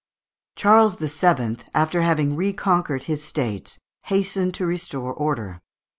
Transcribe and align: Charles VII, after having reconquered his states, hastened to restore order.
Charles 0.55 0.95
VII, 0.95 1.57
after 1.75 2.01
having 2.01 2.35
reconquered 2.35 3.03
his 3.03 3.23
states, 3.23 3.77
hastened 4.05 4.55
to 4.55 4.65
restore 4.65 5.13
order. 5.13 5.61